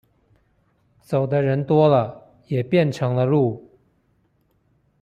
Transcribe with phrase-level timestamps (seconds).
[1.03, 3.69] 走的人多了，也便成了路